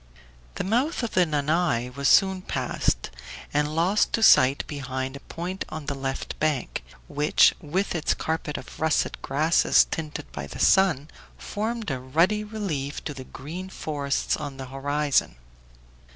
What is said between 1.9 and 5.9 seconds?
was soon passed, and lost to sight behind a point on